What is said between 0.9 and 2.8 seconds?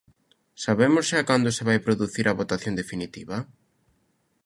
xa cando se vai producir a votación